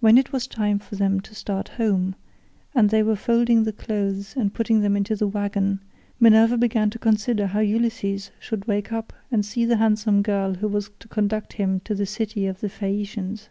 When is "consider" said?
6.98-7.46